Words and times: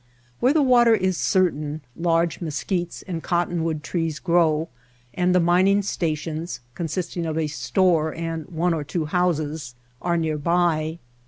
Where 0.39 0.51
the 0.51 0.63
water 0.63 0.95
is 0.95 1.15
certain 1.15 1.81
large 1.95 2.41
mesquites 2.41 3.03
and 3.03 3.21
Cottonwood 3.21 3.83
trees 3.83 4.17
grow 4.17 4.67
and 5.13 5.35
the 5.35 5.39
mining 5.39 5.83
stations, 5.83 6.59
consisting 6.73 7.27
of 7.27 7.37
a 7.37 7.45
store 7.45 8.11
and 8.11 8.47
one 8.47 8.73
or 8.73 8.83
two 8.83 9.05
houses, 9.05 9.75
are 10.01 10.17
nearby. 10.17 10.97